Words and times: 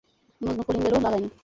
Majnu 0.41 0.61
calling 0.67 0.81
বেলও 0.85 0.99
লাগায় 1.05 1.21
নি। 1.23 1.29